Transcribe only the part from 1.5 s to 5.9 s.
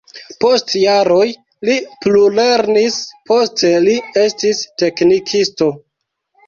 li plulernis, poste li estis teknikisto.